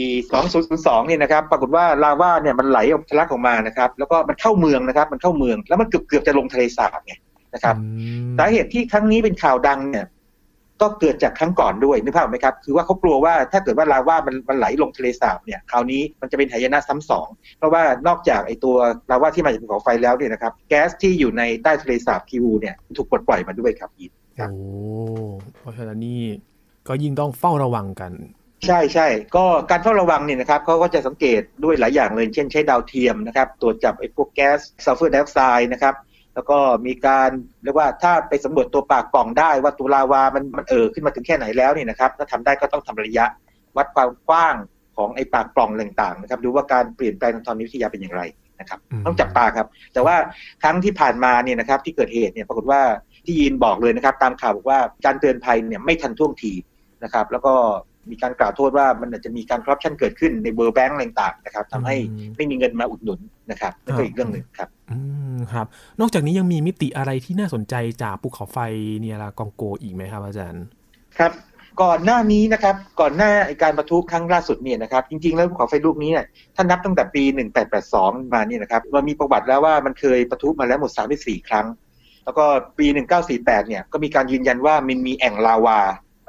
[0.52, 7.14] 2002 เนี่ยนะครับ ปรากฏว่าลาวาเนี่ยมันไหลออกทะลักออกมานะครับแล้วก็มันเข้าเมืองนะครับ มันเข้าเมืองแล้วมันเกือบเกือบจะลงทะเลสาบไง
[7.54, 7.76] นะครับ
[8.38, 10.06] สาเหตุที่ครั้งนี้เป็นข่าวดังเนี่ย
[10.80, 18.76] ก็เกิดจากครั้งก่อนด้วยนึกภาพไหมครับ คือว่าเขากลัวว่าถ้าเกิดว่าลาวามันมันไหลลงทะเลสาบเนี่ยคราวนี้มันจะเป็นหายนะซ้ำสอง เพราะว่านอกจากไอตัว
[19.10, 24.48] ลาวาที่มาจากภูเขาไฟแล้วเนี่ยนะครับ แก๊สที่อยู่ในใต้ทะเลสาบคิวูเนี่ยถูกปลดปล่อยมาด้วยครับยินโอ้
[25.60, 26.22] เพราะฉะนั้นนี่
[26.88, 28.12] ก็ยิ่งต้องเฝ้าระวังกัน
[28.66, 29.06] ใช่ใช่
[29.36, 35.94] ก็การเฝ้าระวังเนี่ยนะครับเขาก็จะสังเกตด้วยหลายอย่างเลย เช่นใช้ดาวเทียมนะครับตรวจจับไอ้พวกแก๊สซัลเฟอร์ไดออกไซด์นะครับ
[36.34, 37.30] แล้วก็มีการ
[37.64, 43.26] เรียกว่าถ้าไปสำรวจตัวปากปล่องได้ว่าตัวลาวามันมันเอ่อขึ้นมาถึงแค่ไหนแล้วเนี่ยนะครับถ้าทำได้ก็ต้องทำระยะ
[43.76, 44.54] วัดความกว้าง
[44.96, 48.22] ของไอ้ปากปล่องต่างๆนะครับดูว่าการเปลี่ยนแปลงทางธรณีวิทยาเป็นอย่างไร
[48.60, 50.16] นะครับต้องจับตาครับ แต่ว่า
[50.62, 52.80] ครั้งที่ผ่านมาเนี่ยนะครับที่เกิดเหตุเนี่ยปรากฏว่า
[53.24, 56.52] ที่ยีนบอกเลยนะครับ ตามข่าวบอกว่าการเตือนภัยเนี่ยไม่ทันท่วงที
[57.04, 57.54] นะครับ แล้วก็
[58.10, 61.96] มีการกล่าวโทษว่ามันอาจจะมีการคอร์รัปชันเกิดขึ้นในเบอร์แบงก์ต่างๆนะครับทำให้
[62.36, 64.98] ไม่มีเงินมาอุดหนุนนะครับนั่นก็อีกเรื่องหนึ่งครับอื
[65.34, 65.66] มครับ
[66.00, 68.58] นอกจากนี้ยังมีมิติอะไรที่น่าสนใจจากภูเขาไฟ
[68.98, 70.64] เนียรากองโกอีกไหมครับอาจารย์
[71.18, 71.32] ครับ
[71.82, 73.30] ก่อนหน้านี้นะครับก่อนหน้า
[73.62, 76.26] การประทุครั้งล่าสุดเนี่ยนะครับจริงๆแล้วภูเขาไฟลูกนี้เนี่ย
[76.56, 77.22] ถ้านับตั้งแต่ปี
[77.78, 81.66] 1882 มาเนี่ยนะครับมันมีประวัติแล้วว่ามันเคยประทุมาแล้วหมด 34 ครั้ง
[82.24, 82.44] แล้วก็
[82.78, 82.86] ปี
[83.26, 85.80] 1948 เนี่ยก็มีการยืนยันว่ามันมีแอ่งลาวา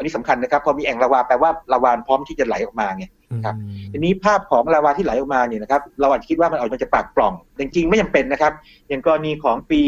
[0.01, 3.05] อันนี้สำคัญนะครับพอมีแอ่งลาวาแปลว่าลาวาพร้อมที่จะไหลออกมาไง
[3.46, 3.55] ครับ
[3.91, 8.53] ทีนี้ภาพของลาวาที่ไหลออกมาเนี่ยนะครับเราอาจจะคิดว่ามันออกมาจากปากปล่องจริงๆไม่จำเป็นนะครับ
[8.89, 9.81] อย่างกรณีของปี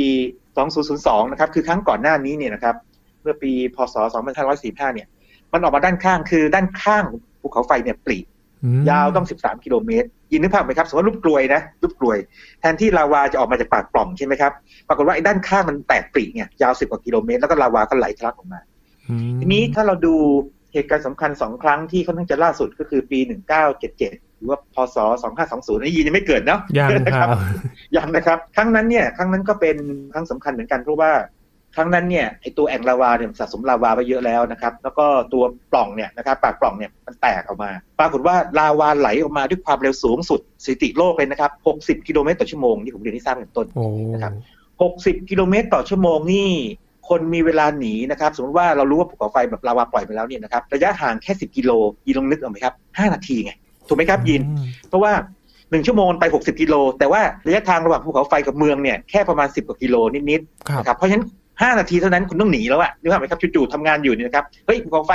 [0.63, 2.75] 2002 นะครับคือครั้งก่อนหน้านี้เนี่ยนะครับ
[3.21, 3.95] เมื่อปีพศ
[4.45, 5.07] 2545 เนี่ย
[5.53, 7.03] มันออกมาด้านข้างคือด้านข้าง
[7.41, 8.17] ภูเขาไฟเนี่ยปลี
[8.89, 12.17] ยาวต้อง 13 กิโลเมตร ยินนึกภาพไหมครับ สมมติลูกกลวยนะลูกกลวย
[12.59, 14.51] แทนที่ลาวาจะออกมาจากปากปล่องใช่ไหมครับ
[14.87, 18.59] ปรากฏว่าไอ้ด้านข้างมันแตกปริเนี่ยยาว 10 กว่ากิโลเมตร แล้วก็ลาวาก็ไหลทะลักออกมา
[19.39, 20.15] ทีนี้ถ้าเราดู
[20.73, 23.19] เหตุการณ์สำคัญสองครั้งที่ค่อนข้างจะล่าสุดก็คือปี
[23.79, 23.99] 1977
[24.37, 24.97] หรือว่าพศ
[25.39, 27.29] 2520นี่ยินยังไม่เกิดเนาะยังครับ
[27.97, 29.77] ยังนะครับ ครั้งนั้นเนี่ยครั้งนั้นก็เป็น
[30.13, 31.11] ครั้งสำคัญเหมือนกันเพราะว่า
[31.75, 44.33] ครั้งนั้นเนี่ยไอตัวแอ่งลาวาเนี่ยสะสมลาวาไปเยอะแล้วนะครับ แล้วก็ตัวปล่องเนี่ยนะครับปากปล่องเนี่ยมันแตกออกมา ปรากฏว่าลาวาไหลออกมาด้วยความเร็วสูงสุดสถิติโลกเลยนะครับ 60 กิโลเมตรต่อชั่วโมงที่ผมเรียนให้ทราบเป็นต้นโอ้นะครับ
[44.81, 46.49] 60 กิโลเมตรต่อชั่วโมงนี่
[47.09, 51.71] คนมีเวลาหนีนะครับ สมมติว่าเรารู้ว่าภูเขาไฟแบบลาวาปล่อยไปแล้วเนี่ยนะครับระยะห่างแค่ 10 กิโล
[52.07, 53.51] ยินลองนึกเอาไหมครับ5นาทีไง
[53.87, 54.41] ถูกไหมครับยิน
[54.89, 55.11] เพราะว่า
[55.71, 59.95] หนึ่งชั่วโมงไป 60 กิโล แต่ว่าระยะทางระหว่างภูเขาไฟกับเมืองเนี่ยแค่ประมาณ 10 กว่ากิโล
[60.29, 65.11] นิดๆครับนะครับเพราะฉะนั้น5นาทีเท่านั้นคุณต้องหนีแล้วอะนึกภาพไหมครับจู่ๆทำงานอยู่เนี่ยนะครับเฮ้ยภูเขาไฟ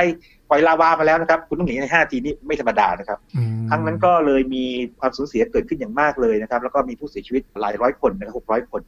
[0.48, 4.64] ปล่อยลาวามาแล้วนะครับคุณต้องหนีใน5นาทีนี่ไม่ธรรมดานะครับอืมครั้งนั้นก็เลยมี
[5.00, 8.80] ความสูญเสียเกิดขึ้นอย่างมากเลยนะครับแล้วก็มีผู้เสียชีวิตหลายร้อยคนนะครับหกร้อยคน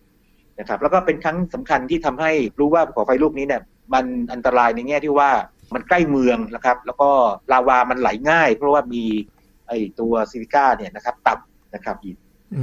[0.59, 3.62] นะครับแล้วก็เป็นครั้งสำคัญที่ทำให้รู้ว่าภูเขาไฟลูกนี้เนี่ย
[3.95, 5.30] มันอันตรายในแง่ที่ว่า
[5.75, 7.11] มันใกล้เมืองนะครับ แล้วก็
[7.52, 9.04] ลาวามันไหลง่าย เพราะว่ามี
[9.69, 12.16] ไอตัวซิลิก้าเนี่ยนะครับต่ำนะครับอีก
[12.54, 12.61] อื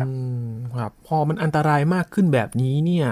[0.47, 3.07] มครับพอมันอันตรายมากขึ้นแบบนี้เนี่ย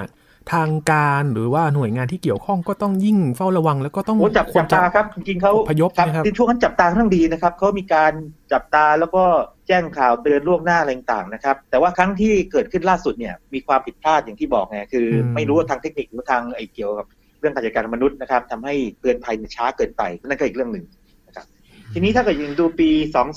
[0.53, 8.13] ทางการหรือว่าหน่วยงานที่เกี่ยวข้องก็ต้องยิ่งเฝ้าระวัง แล้วก็ต้องโอ้จับควจัรบตาครับจริงๆเขาอพยพครับนะครับในช่วงนั้นจับตาค่อนข้างดีนะครับเขามีการ
[8.51, 9.23] จับตาแล้วก็
[9.67, 17.07] แจ้งข่าวเตือนล่วงหน้าอะไรต่างๆนะครับ แต่ว่าครั้งที่เกิดขึ้นล่าสุดเนี่ยมีความผิดพลาดอย่างที่บอกไงคืออมไม่รู้ว่าทางเทคนิคหรือว่าทางไอ้เกี่ยวกับ
[17.39, 20.85] เรื่องการจัดการมนุษย์นะครับทำให้เตือนภัยมันช้าเกินไปนั่นก็อีกเรื่องหนึ่ง
[21.27, 21.45] นะครับ
[21.93, 22.89] ทีนี้ถ้าเกิดยังดูปี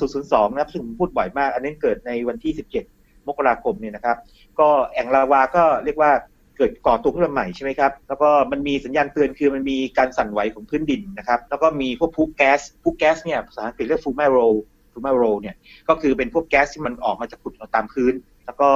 [0.02, 2.52] 2002 นะครับซึ่งผมพูดบ่อยมาก อันนี้เกิดในวันที่
[2.90, 4.16] 17 มกราคมเนี่ยนะครับ
[4.60, 6.10] ก็แอ่งลาวาก็เรียกว่า
[6.56, 14.38] เกิดก่อตัวขึ้นมาใหม่ใช่ไหมครับ แล้วก็มันมีสัญญาณเตือนคือมันมีการสั่นไหวของพื้นดินนะครับ แล้วก็มีพวกพุแก๊สพุแก๊สเนี่ยภาษาอังกฤษเรียกฟูมาโร
[14.98, 15.56] ฟูมาโรเนี่ย
[15.88, 18.12] ก็คือเป็นพวกแก๊สที่มันออกมาจากผุดตามพื้น
[18.46, 18.68] แล้วก็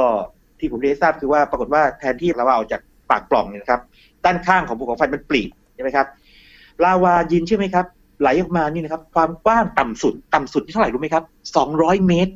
[0.59, 3.81] ที่ผมได้ทราบคือว่าปรากฏว่าแทนที่ลาวาออกจากปากปล่องเนี่ยนะครับ
[4.25, 5.42] ด้านข้างของภูเขาไฟมันปริ
[5.75, 6.07] ใช่ไหมครับ
[6.85, 7.87] ลาวายินใช่ไหมครับ
[8.21, 11.25] ไหลออกมานี่นะครับความกว้างต่ำสุด ต่ำสุดที่เท่าไหร่รู้ไหมครับ
[11.67, 12.33] 200 เมตร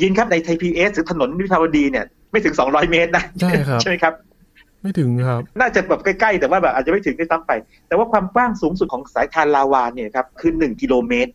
[0.00, 4.14] ยินครับในไทยพีบีเอสหรือถนนวิภาวดีเนี่ยไม่ถึง 200 เมตรนะใช่ครับใช่ไหมครับ
[4.82, 7.52] ไม่ถึงครับ น่าจะแบบใกล้ๆ แต่ว่าแบบอาจจะไม่ถึงได้ซ้ำไป
[7.88, 11.32] แต่ว่าความกว้างสูงสุดของสายธารลาวาเนี่ยครับคือหนึ่งกิโลเมตรก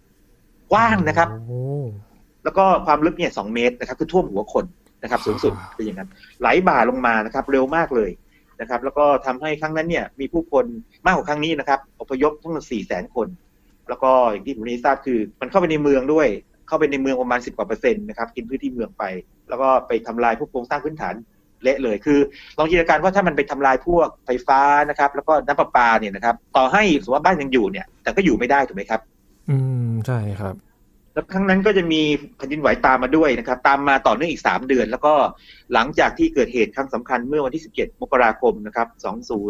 [0.75, 1.61] ว้างนะครับโอ้
[2.43, 4.65] แล้วก็ความลึกเนี่ยสองเมตรนะครับ คือท่วมหัวคน
[5.03, 6.09] นะครับ สูงสุดเป็นอย่างนั้น
[6.41, 8.09] ไหลบ่าลงมานะครับ เร็วมากเลย
[8.61, 10.65] นะครับ แล้วก็ทำให้ครั้งนั้นเนี่ยมีผู้คน
[11.05, 13.27] มากกว่าครั้งนี้นะครับอพยพทั้งหมดสี่แสนคน
[13.89, 16.27] แล้วก็อย่างที่ผมได้ทราบคือ มันเข้าไปในเมืองด้วย
[16.67, 19.03] เข้าไปในเมืองประมาณสิบกว่าเปอร์เซ็นต์นะครับกินพื้นที่เมืองไป
[19.49, 21.15] แล้วก็ไปทำลายพวกโครงสร้างพื้นฐาน
[21.63, 22.19] เละเลยคือ
[22.57, 24.59] ลองจินตนาการว่าถ้ามันไปทำลายพวกไฟฟ้า
[24.89, 29.01] นะครับ แล้วก็น้ำประปาเนี่ยนะครับ ต่อให้สมมติว่าบ้านยังอยู่เนี่ย แต่ก็อยู่ไม่ได้ถูกไหมครับ
[29.49, 30.55] อืมใช่ครับ
[31.13, 32.01] แล้วครั้งนั้นก็จะมี
[32.37, 35.13] แผ่นดินไหวตามมาด้วยนะครับ ตามมาต่อเนื่องอีก3เดือน แล้วก็
[35.73, 38.87] หลังจากที่เกิดเหตุครั้งสำคัญเมื่อวันที่17มกราคมนะครับ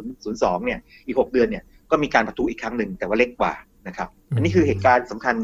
[0.01, 3.53] 2002เนี่ยอีก6เดือนเนี่ยก็มีการปะทุอีกครั้งหนึ่งแต่ว่าเล็กกว่า
[3.88, 5.36] นะครับ อันนี้คือเหตุการณ์สำคัญ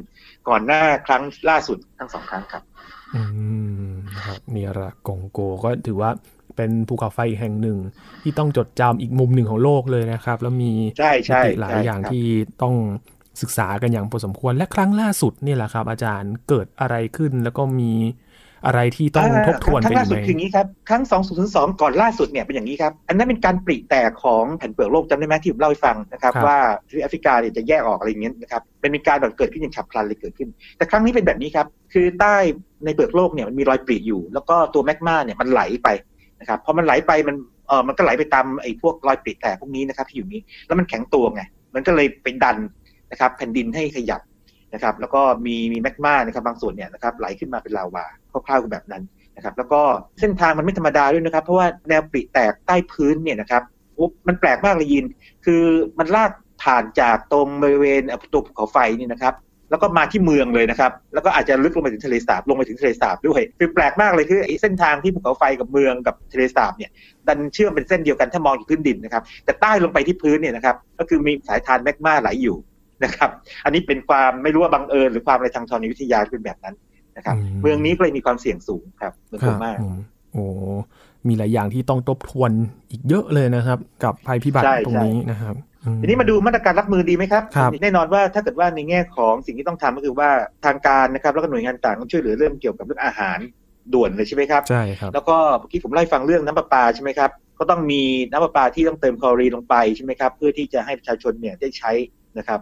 [0.50, 2.64] ก่อนหน้าครั้งล่าสุดทั้งสองครั้งครับ
[3.16, 3.24] อื
[3.86, 3.90] ม
[4.24, 6.10] ครับเนียระกงโกก็ถือว่า
[6.56, 7.78] เป็นภูเขาไฟอีกแห่งหนึ่ง
[8.24, 12.26] ที่ต้องจดจำอีกมุมหนึ่งของโลกเลยนะครับ แล้วมีใช่ใช่มิติหลายใช่อย่างครับที่
[12.62, 12.76] ต้อง
[13.41, 17.91] ศึกษากันอย่างพอสมควรและครั้งล่าสุดนี่แหละครับ อาจารย์เกิดอะไรขึ้นแล้วก็มี
[18.65, 21.04] อะไรที่ต้องทบทวนครั้กันงอล่ายู่สุไหดมคืออย่างนี้ครับ ครั้ง
[21.41, 26.58] 2002 ก่อนล่าสุดเนี่ยเป็นอย่างนี้ครับ อันนั้นเป็นการปริแตกของแผ่นเปลือกโลกจำได้ไหมที่ผมเล่าให้ฟังนะครับครับว่า
[26.89, 32.36] ที่แอฟริกาเนี่ยจะแยกออกอะไรอย่างเงี้ยนะครับเป็นการแบบเกิดขึ้นอย่างฉับพลันเลยเกิดขึ้น แต่ครั้งนี้เป็นแบบนี้ครับ คือใต้
[32.86, 35.88] ในเปลือกโลกเนี่ยมันมีรอยปริอยู่ แล้วก็ตัวแมกมาเนี่ยมันไหลไป
[36.39, 37.36] นะครับพอมันไหลไปมัน
[37.67, 41.41] เออมันก็ไหลไปตามไอ้พวกรอยปริแตกพวกนี้นะครับที่อยู่นี้แล้วมันแข็งตัวไง
[41.76, 42.58] มันก็เลยไปดัน
[43.12, 44.21] นะครับแผ่นดินให้ขยับ
[44.74, 48.06] นะครับแล้วก็มีมีแมกมานะครับบางส่วนเนี่ยนะครับไหลขึ้นมาเป็นลาวา
[48.47, 49.04] คร่าวๆแบบนั้น
[49.36, 49.82] นะครับแล้วก็
[50.19, 53.63] เส้นทางมันไม่ธรรมดาด้วยนะครับ เพราะว่าแนวปริแตกใต้พื้นเนี่ยนะครับ
[54.28, 55.06] มันแปลกมากเลยยิน
[55.45, 55.63] คือ
[56.00, 56.32] มันลาด
[56.63, 58.02] ผ่านจากตรงบริเวณ
[58.34, 59.36] ตัวภูเขาไฟนี่นะครับ
[59.69, 66.91] แล้วก็มาที่เมืองเลยนะครับ แล้วก็อาจจะลึกลงไปถึงทะเลสาบ ลงไปถึงทะเลสาบด้วย คือแปลกมากเลยคือไอ้เส้นทางที่ภูเขาไฟกับเมืองกับทะเลสาบเนี่ย
[67.28, 72.58] ดันเชื่อมเป็นเส้นเดียวกันถ้ามองจากพื้นดินนะครับ แต่ใต้ลงไปที่พื้นเนี่ยนะครับ ก็คือมีสายทานแมกมาไหลอยู่
[73.04, 73.30] นะครับ
[73.66, 76.76] อันนี้เป็นความไม่รู้ว่าบังเอิญหรือความอะไรทางธรณีวิทยาเป็นแบบนั้น
[77.18, 79.98] นะครับอืมเมืองนี้ก็เลยมีความเสี่ยงสูงครับเมืองคโกรับมาอืม
[80.32, 80.44] โอ้
[81.28, 82.52] มีหลายอย่างที่ต้องทบทวน
[82.92, 90.30] อีกเยอะเลยนะครับ กับภัยพิบัติใช่ตรงนี้นะครับอืมทีนี้มาดูมาตรการรับมือดีไหมครับครับแน่นอนว่าถ้าเกิดว่าในแง่ของสิ่งที่ต้องทำก็คือว่า
[90.66, 93.38] ทางการนะครับแล้วก็หน่วยงานต่างต้องช่วยเหลือเรื่องเกี่ยวกับเรื่องอาหาร
[93.94, 101.92] ด่วนเลยใช่ไหมครับใช่ครับแล้วก็เมื่อกี้ผมไล่าให้ฟังเรื่องน้ำประปาใช่ไหมครับก็ต้องมีน้ำประปาที่ต้องเติมคลอรีนลงไปใช่ไหมครับเพื่อที่จะให้ประชาชนเนี่ยได้ใช้
[102.38, 102.60] นะครับ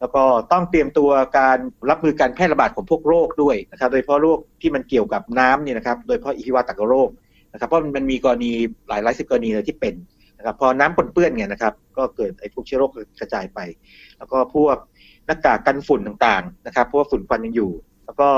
[0.00, 1.58] แล้วก็ต้องเตรียมตัวการ
[1.90, 7.08] รับมือการแพร่ระบาดของพวกโรคด้วยนะครับ โดยเฉพาะโรคที่มันเกี่ยวกับน้ำเนี่ยนะครับ โดยเฉพาะอีฮิวาตกโรค
[7.52, 8.52] นะครับ เพราะมันมีกรณี
[8.88, 9.94] หลายหลายสิบกรณีเลยที่เป็น
[10.38, 13.60] นะครับพอน้ำปนเปื้อนเนี่ยนะครับ ก็เกิดไอ้พวกเชื้อโรคกระจายไป
[14.18, 14.76] แล้วก็พวก
[15.26, 17.70] หน้ากากกันฝุ่นต่างๆนะครับเพราะว่าฝุ่นควันยังอยู่
[18.04, 18.28] แล้วก็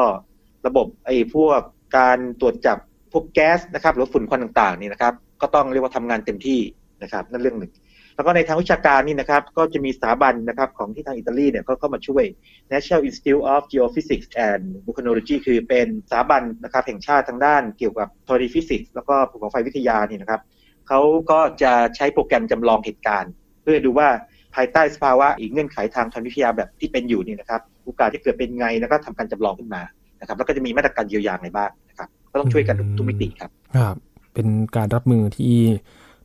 [0.66, 1.60] ระบบไอ้พวก
[1.96, 2.78] การตรวจจับ
[3.12, 6.60] พวกแก๊สนะครับหรือฝุ่นควันต่างๆนี่นะครับ ก็ต้องเรียกว่าทำงานเต็มที่
[7.02, 7.72] นะครับ นั่นเรื่องหนึ่ง
[8.16, 12.24] แล้วก็ในทางวิชาการนี่นะครับก็จะมีสถาบันนะครับของที่ทางอิตาลีเนี่ยก็เข้ามาช่วย
[12.72, 20.40] National Institute of Geophysics and Volcanology คือเป็นสถาบันนะครับแห่งชาติทางด้านเกี่ยวกับธรณีฟิสิกส์แล้วก็ภูเขาไฟวิทยานี่นะครับ
[20.88, 21.00] เขา
[21.30, 24.08] ก็จะใช้โปรแกรมจำลองเหตุการณ์ เพื่อดูว่า
[24.54, 29.82] ภายใต้สภาวะอีกเงื่อนไขทางธรณีวิทยาแบบที่เป็นอยู่นี่นะครับโอกาสที่เกิดเป็นไงแล้วก็ทำการจำลองขึ้นมา
[30.20, 33.96] นะครับแล้วก็จะมีมาตรการเยียวยาในบ้างนะครับก็ต้องช่วยกันทุกมิติครับครับ
[34.34, 35.54] เป็นการรับมือที่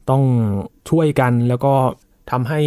[0.10, 0.24] ต้อง
[0.90, 1.74] ช่วยกันแล้วก็
[2.32, 2.60] ทำให้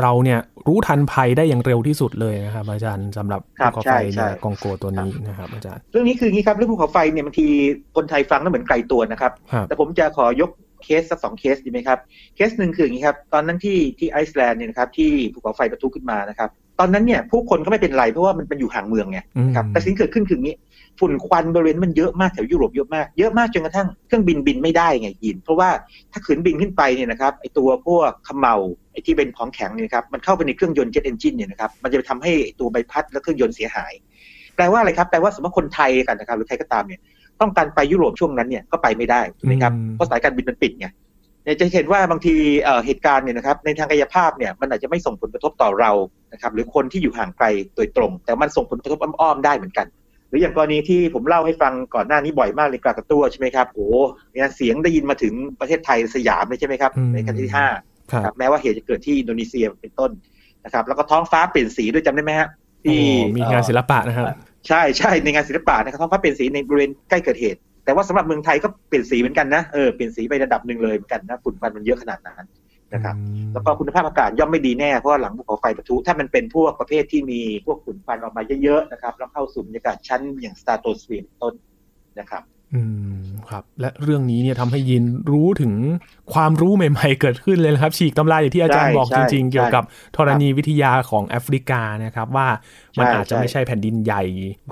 [0.00, 7.46] เราเนี่ยรู้ทันภัยได้อย่างเร็วที่สุดเลยนะครับ อาจารย์สำหรับครัภูบเขาไฟใช่ในใช่กองโกตัวนี้นะครับ อาจารย์ เรื่องนี้คืออย่างนี้ครับเรื่องภูเขาไฟเนี่ยบางที
[7.96, 10.50] คนไทยฟังแล้วเหมือนไกลตัวนะครับครับ แต่ผมจะขอยก
[10.84, 11.98] เคสสักสองเคสดีไหมครับ
[12.34, 20.56] เคสหนึ่งคืออย่างนี้ครับ ตอนนั้นที่ที่ไอซ์แลนด์เนี่ยนะครับที่ภูเขาไฟประทุขึ้นมานะครับ ตอนนั้นเนี่ยผู้คนก็ไม่เป็นไรเพราะว่ามันเป็นอยู่ห่างเมืองไงนะครับอืมแต่สิ่งที่เกิดขึ้นคืออย่างนี้
[21.00, 25.68] ฝุ่นควันบริเวณมันเยอะมากแถวยุโรปเยอะมากเยอะมากจนกระทั่งเครื่องบินบินไม่ได้ไงยิน เพราะว่า
[26.12, 28.54] ถ้าขืนบินขึ้นไปเนี่ยนะครับไอตัวพวกเขม่า
[28.92, 33.92] ไอที่เป็นของแข็งเนี่ยนะครับมันเข้าไปในเครื่องยนต์ jet engine เนี่ยนะครับมันจะไปทำให้ตัวใบพัดและเครื่องยนต์เสียหาย
[34.56, 37.00] แปลว่าอะไรครับแปลว่าสมมติคนไทยกันนะครับหรือใครก็ตามเนี่ย
[37.40, 40.92] ต้องการไปยุโรปช่วงนั้นเนี่ยก็ไปไม่ได้ถูกไหมครับอืมเพราะสายการบินมันปิดไงเนี่ย
[41.60, 45.92] จะเห็นว่าบางทีเอ่อเหตุการณ์เนี่ยนะครับในทางกายภาพเนี่ยมันอาจจะไม่ส่งผลกระทบต่อเรา
[46.32, 49.86] นะครับหรือคนที่อยู่ห่างไกลโดยตรง แต่มันส่งผลกระทบอ้อมๆได้เหมือนกัน
[50.28, 53.94] หรืออย่างกรณีที่ผมเล่าให้ฟังก่อนหน้านี้บ่อยมากเลยกรากระตั้วใช่ไหมครับโอ้โห
[54.32, 57.66] เนี่ยเสียงได้ยินมาถึงประเทศไทยสยามเลยใช่ไหมครับอืมในกันที่ห้า
[58.12, 60.10] ครับครับแม้ว่าเหตุจะเกิดที่อินโดนีเซียเป็นต้น
[60.64, 62.48] นะครับแล้วก็ท้องฟ้าเปลี่ยนสีด้วยจำได้ไหมฮะ
[62.82, 63.02] โอ้ที่
[63.36, 64.24] มีงานศิลปะนะครับ
[64.68, 72.46] ใช่ใช่ในงานศิลปะนะครับท้องฟ้าเปลี่ยนสีในบริเวณใกล้เกิดเหตุ แต่ว่าสำหรับเมืองไทยก็เปลี่ยนสีเหมือนกันนะเออเปลี่ยนสีไประดับหนึ่งเลยเหมือนกันนะฝุ่นควันมันเยอะขนาดนั้น
[72.94, 73.14] นะครับ
[73.52, 81.54] แล้วก็คุณภาพอากาศย่อมไม่ดีแน่เพราะว่าหลังภูเขาไฟปะทุ ถ้ามันเป็นพวกประเภทที่มีพวกฝุ่นควันออกมาเยอะๆนะครับแล้วเข้าสู่บรรยากาศชั้นอย่างสตาร์โตสเฟียร์เป็นต้น
[82.18, 82.42] นะครับ
[82.74, 82.80] อื
[83.12, 85.72] มครับ และเรื่องนี้เนี่ยทำให้ยินรู้ถึง
[86.32, 89.84] ความรู้ใหม่ ๆ เกิดขึ้นเลยนะครับ ฉีกตำราอย่างที่อาจารย์ใช่บอกใช่จริง ๆ เกี่ยวกับ
[90.16, 92.48] ธรณีวิทยาของแอฟริกานะครับ ว่า
[92.98, 94.22] มันใช่อาจจะใช่ไม่ใช่แผ่นดินใหญ่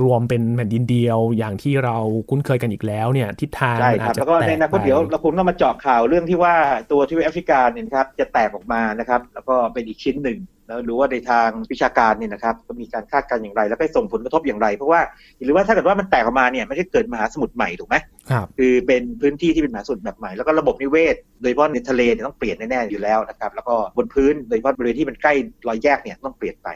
[0.03, 1.97] รวมเป็นแผ่นดินเดียวอย่างที่เรา
[2.31, 6.55] คุ้นเคยกันอีกแล้วเนี่ย ทิศทางใช่มันคอารัจบจะแล้วก็แตในกอนาคตไปเดี๋ยวเราคงต้องมาเจาะข่าวเรื่องที่ว่า
[6.91, 15.01] ตัวทวีปแอฟริกาเนี่ยนะครับจะแตกออกมานะครับ แล้วก็เป็นอีกชิ้นหนึ่ง แล้วหรือว่าในทางวิชาการเนี่ยนะครับก็มีการคาดการณ์อย่างไร แล้วก็ส่งผลกระทบอย่างไร เพราะว่า
[15.45, 17.97] หรือว่าถ้าเกิดว่ามันแตกออกมาเนี่ยไม่ใช่เกิดมหาสมุทรใหม่ถูกไหม
[18.31, 25.35] ครับคือเป็นพื้นที่ที่เป็นมหาสมุทรแบบใหม่แล้วก็ระบบนิเวศ โดยเฉพาะในทะเลเนี่ยต้องเปลี่ยนแน่ๆอยู่แล้วนะครับแล้วก็บนพื้นโดยเฉพาะบริเวณที่มันใกล้
[25.69, 26.69] รอยแยกเนี่ยต้องเปลี่ยนไป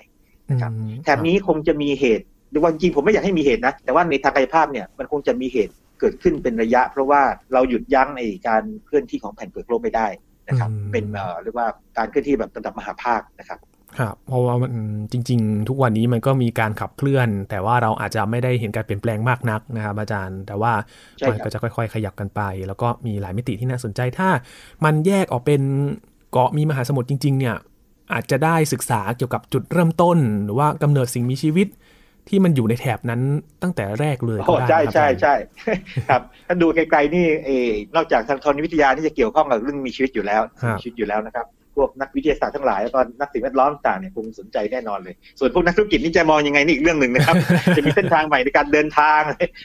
[0.61, 10.07] ครับอืมแถบนี้คงจะมีเหตุหรือว่าจริงๆผมไม่อยากให้มีเหตุนะแต่ว่าในทางกายภาพเนี่ยมันคงจะมีเหตุเกิดขึ้นเป็นระยะ เพราะว่าเราหยุดยั้งในการเคลื่อนที่ของแผ่นเปลือกโลกไม่ได้
[10.48, 13.59] นะครับเป็นเอ่อเรียกว่าการเคลื่อนที่แบบระดับมหาภาคนะครับ
[13.98, 14.72] ครับเพราะว่ามัน
[15.12, 20.72] จริง ๆ ทุกวันนี้มันก็มีการขับเคลื่อน แต่ว่าเราอาจจะไม่ได้เห็นการเปลี่ยนแปลงมากนักนะครับ อาจารย์ แต่ว่า
[21.18, 24.28] ใช่มันครับก็จะค่อย ๆ ขยับกันไป แล้วก็มีหลายมิติที่น่าสนใจถ้า
[24.85, 25.62] มันแยกออกเป็น
[26.33, 27.57] เกาะมีมหาสมุทรจริง ๆ เนี่ย
[28.12, 31.68] อาจจะได้ศึกษาเกี่ยวกับจุดเริ่มต้น หรือว่ากำเนิดสิ่งมีชีวิต
[32.28, 33.20] ที่มันอยู่ในแถบนั้น
[33.62, 35.74] ตั้งแต่แรกเลยโอ้ก็ได้ใช่นะครับใช่อาจารย์ใช่
[36.09, 47.37] ครับถ้าดูไกลๆนี่เออนอกจากทางธรณีวิทยาที่จะเกี่ยวข้องกับเรื่องมีชีวิตอยู่แล้วมีชีวิตอยู่แล้วนะครับ พวกนักวิทยาศาสตร์ทั้งหลายแล้วก็นักสิ่งแวดล้อมต่างเนี่ยคงสนใจแน่นอนเลย ส่วนพวกนักธุรกิจนี่จะมองยังไงนี่อีกเรื่องหนึ่งนะครับ
[47.76, 49.20] จะมีเส้นทางใหม่ในการเดินทาง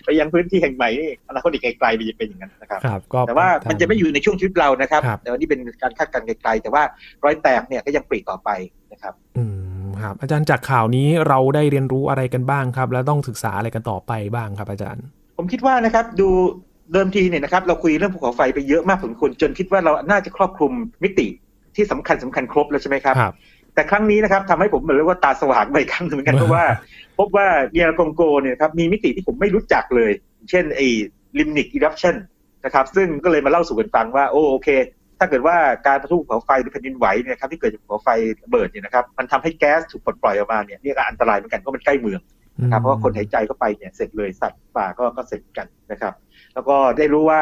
[0.05, 6.83] ไปยังพื้นที่แห่งใหม่นี่อนาคตอีกไกลๆมันจะเป็นอย่างนั้นนะครับครับก็แต่ว่ามันจะไม่อยู่ในช่วงชีวิตเรานะครับครับแต่ว่านี่เป็นการคาดการณ์ไกลๆแต่ว่า
[7.23, 8.49] รอยแตกเนี่ยก็ยังปรีต่อไป
[8.93, 9.43] นะครับ อื
[9.85, 15.03] มครับ อาจารย์จากข่าวนี้เราได้เรียนรู้อะไรกันบ้างครับ แล้วต้องศึกษาอะไรกันต่อไปบ้างครับอาจารย์
[15.37, 16.29] ผมคิดว่านะครับดู
[16.93, 20.71] เดิมทีเนี่ยนะครับเราคุยเรื่องภูเขาไฟไปเยอะมากพอสมควรจนคิดว่าเราน่าจะครอบคลุม
[21.03, 21.27] มิติ
[21.77, 23.35] ที่สำคัญสำคัญครบแล้วใช่ไหมครับครับ
[23.73, 26.63] แต่ครั้งนี้นะครับทำให้ผมเหมือนเรียกว่าตาสว่างไปอีกครั้งหนึ่งเหมือนกันเพราะว่า
[27.17, 30.11] พบว่าเดียร์กงโกเนี่ยนะครับมีมิติที่ผมไม่รู้จักเลย
[30.49, 30.87] เช่นไอ้
[31.37, 32.15] ลิมนิกอีรัปชัน
[32.65, 34.69] นะครับซึ่งก็เลยมาเล่าสู่กันฟังว่าโอโอเค
[35.19, 38.09] ถ้าเกิดว่าการปะทุภูเขาไฟหรือแผ่นดินไหวเนี่ยนะครับที่เกิดจากภูเขาไฟ
[38.43, 42.21] ระเบิดเนี่ยนะครับมันทำให้แก๊สถูกปลดปล่อยออกมาเนี่ยนี่ก็อันตรายเหมือนกันเพราะมันใกล้เมือง
[42.61, 46.13] นะครับเพราะว่าคนหายใจเข้าไปเนี่ยเสร็จเลยสัตว์ป่าก็ก็เสร็จกันนะครับ
[46.53, 47.41] แล้วก็ได้รู้ว่า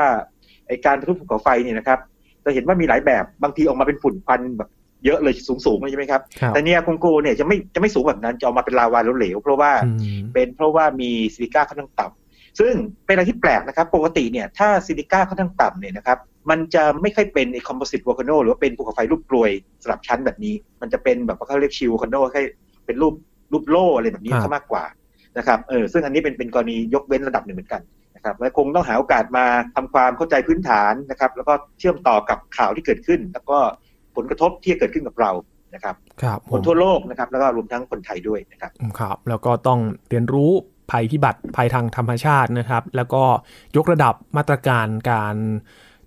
[0.67, 1.99] ไอการปะทุภูเขาไฟเนี่ยนะครับ
[2.45, 4.69] จะเห็นว่ามีหลายแบบบางทีออกมาเป็นฝุ่นควันแบบ
[5.05, 12.73] เยอะเลยสูงสูงๆเลยใช่ไหมครับครับ แต่เนี่ยกงโกเนี่ยจะไม่จะไม่สูงแบบนั้นจะออกมาเป็นลาวาเหลวๆเพราะว่าอืมเป็นเพราะว่ามีซิลิก้าค่อนข้างต่ำซึ่ง
[13.05, 16.17] เป็นอะไรที่แปลกนะครับปกติเนี่ยถ้าซิลิก้าค่อนข้างต่ำเนี่ยนะครับ
[16.49, 19.51] มันจะไม่ค่อยเป็นไอ composite volcano หรือว่าเป็นภูเขาไฟรูปกลวย
[19.83, 22.41] สลับชั้นแบบนี้ มันจะเป็นแบบว่าเขาเรียก shield volcano ให้
[22.85, 23.13] เป็นรูป
[23.51, 24.83] รูปโล่อะไรแบบนี้ซะมากกว่า
[25.37, 27.81] นะครับเออซึ่งอันนี้เป็นเป็นกรณียกเว้นระดับหนึ่งเหมือนกัน
[28.25, 33.57] นะครับและคงต้องหาโอกาสมาทำความเข้าใจพื้นฐานนะครับ แล้วก็เชื่อมต่อกับข่าวที่เกิดขึ้น แล้วก็
[34.15, 35.31] ผลกระทบที่เกิดขึ้นกับเรา
[35.75, 40.51] นะครับครับคนทั่วโลกนะครับแล้วก็รวมทั้งคนไทยด้วยนะครับครับ แล้วก็ต้องเรียนรู้
[40.91, 43.23] ภัยพิบัติภัยทางธรรมชาตินะครับ แล้วก็
[43.77, 45.35] ยกระดับมาตรการการ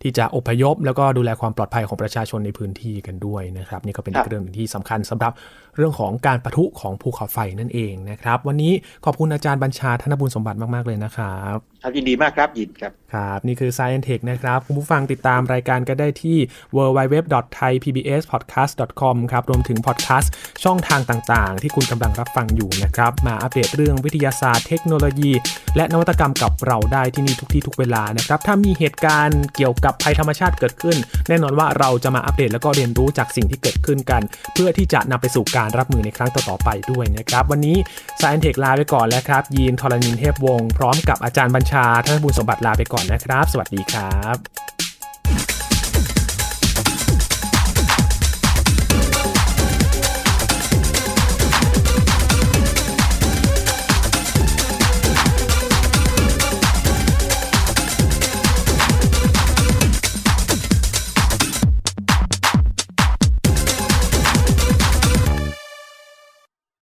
[0.02, 5.32] ที่จะอพยพ แล้วก็ดูแลความปลอดภัยของประชาชนในพื้นที่กันด้วยนะครับ นี่ก็เป็นเรื่องที่สำคัญสำหรับ
[5.78, 8.72] เรื่องของการประทุของภูเขาไฟนั่นเองนะครับ วันนี้
[9.04, 16.36] ขอบคุณอาจารย์บัญชาธนบุญสมบัติมาก ๆ เลยนะครับครับยินดีมากครับยินครับครับ นี่คือ Science Tech นะครับ คุณผู้ฟังติดตามรายการก็ได้ที่
[16.76, 20.32] www.thaipbspodcast.com ครับ รวมถึงพอดแคสต์
[20.64, 25.32] ช่องทางต่างๆ ที่คุณกำลังรับฟังอยู่นะครับ มาอัปเดตเรื่องวิทยาศาสตร์เทคโนโลยี
[25.76, 30.96] และนวัตกรรมกับเราได้ที่นี่ทุกที่ทุกเวลานะครับ ถ้ามีเหตุการณ์เกี่ยวกับภัยธรรมชาติเกิดขึ้น
[31.28, 34.22] แน่นอนว่าเราจะมาอัปเดตแล้วก็เรียนรู้จากสิ่งที่เกิดขึ้นกัน
[34.54, 37.76] เพื่อที่จะนำไปสู่การรับมือในครั้งต่อๆไปด้วยนะครับ วันนี้
[38.20, 44.87] Science Tech ลาไปก่อนแล้วครับ ยีนทรณินเทพวงศ์พร้อมกับอาจารย์บัญชาท่านบุญสมบัติลาไปก่อนนะครับ สวัสดีครับ